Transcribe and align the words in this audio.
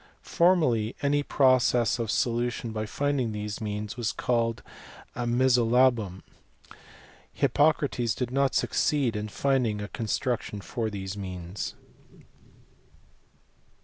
Formerly 0.23 0.95
any 1.03 1.21
process 1.21 1.99
of 1.99 2.09
solution 2.09 2.71
by 2.71 2.87
finding 2.87 3.33
these 3.33 3.61
means 3.61 3.97
was 3.97 4.11
called 4.11 4.63
a 5.13 5.27
mesolabum. 5.27 6.23
Hippocrates 7.31 8.15
did 8.15 8.31
not 8.31 8.55
succeed 8.55 9.15
in 9.15 9.27
finding 9.27 9.79
a 9.79 9.87
construction 9.87 10.59
for 10.59 10.89
these 10.89 11.15
means. 11.15 11.75